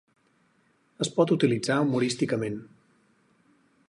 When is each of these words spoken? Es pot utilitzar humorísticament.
Es 1.05 1.11
pot 1.17 1.33
utilitzar 1.35 1.77
humorísticament. 1.83 2.57